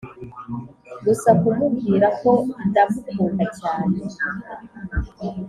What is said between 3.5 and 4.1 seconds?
cyane!